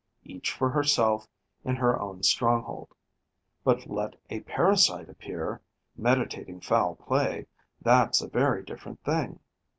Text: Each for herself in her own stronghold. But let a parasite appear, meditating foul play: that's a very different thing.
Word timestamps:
Each 0.23 0.51
for 0.51 0.71
herself 0.71 1.27
in 1.63 1.75
her 1.75 2.01
own 2.01 2.23
stronghold. 2.23 2.95
But 3.63 3.85
let 3.85 4.15
a 4.31 4.39
parasite 4.39 5.09
appear, 5.11 5.61
meditating 5.95 6.61
foul 6.61 6.95
play: 6.95 7.45
that's 7.79 8.19
a 8.19 8.27
very 8.27 8.63
different 8.63 9.03
thing. 9.03 9.41